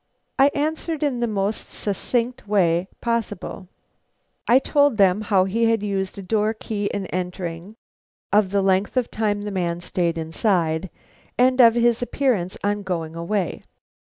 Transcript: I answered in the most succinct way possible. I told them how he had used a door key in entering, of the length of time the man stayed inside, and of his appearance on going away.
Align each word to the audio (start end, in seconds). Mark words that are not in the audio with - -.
I 0.39 0.47
answered 0.55 1.03
in 1.03 1.19
the 1.19 1.27
most 1.27 1.71
succinct 1.71 2.47
way 2.47 2.87
possible. 3.01 3.67
I 4.47 4.57
told 4.57 4.97
them 4.97 5.21
how 5.21 5.43
he 5.43 5.65
had 5.65 5.83
used 5.83 6.17
a 6.17 6.23
door 6.23 6.55
key 6.55 6.85
in 6.87 7.05
entering, 7.13 7.75
of 8.33 8.49
the 8.49 8.63
length 8.63 8.97
of 8.97 9.11
time 9.11 9.41
the 9.41 9.51
man 9.51 9.79
stayed 9.79 10.17
inside, 10.17 10.89
and 11.37 11.61
of 11.61 11.75
his 11.75 12.01
appearance 12.01 12.57
on 12.63 12.81
going 12.81 13.15
away. 13.15 13.61